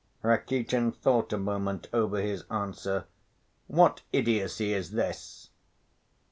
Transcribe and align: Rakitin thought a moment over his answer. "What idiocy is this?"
Rakitin 0.23 0.93
thought 0.93 1.31
a 1.31 1.37
moment 1.37 1.87
over 1.93 2.19
his 2.21 2.43
answer. 2.49 3.05
"What 3.67 4.01
idiocy 4.11 4.73
is 4.73 4.89
this?" 4.89 5.51